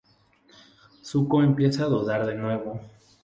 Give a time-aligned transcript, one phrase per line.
[1.05, 2.81] Zuko empieza a dudar de nuevo.